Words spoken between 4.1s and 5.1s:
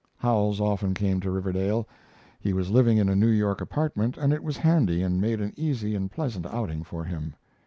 and it was handy